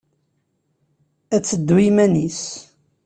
Ad 1.35 1.43
teddu 1.43 1.75
i 1.79 1.83
yiman-nnes. 1.85 2.41